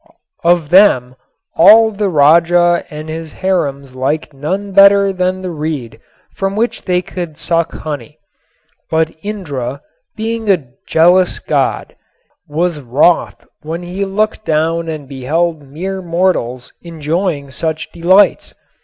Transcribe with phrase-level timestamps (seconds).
[0.43, 1.15] Of them
[1.55, 5.99] all the Raja and his harems liked none better than the reed
[6.33, 8.17] from which they could suck honey.
[8.89, 9.83] But Indra,
[10.15, 11.95] being a jealous god,
[12.47, 18.55] was wroth when he looked down and beheld mere mortals enjoying such delights.